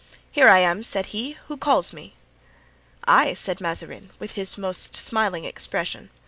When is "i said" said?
3.03-3.61